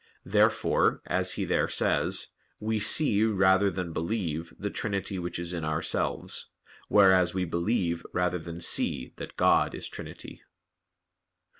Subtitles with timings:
[0.25, 5.63] Therefore, as he there says: "We see, rather than believe, the trinity which is in
[5.63, 6.49] ourselves;
[6.87, 10.41] whereas we believe rather than see that God is Trinity."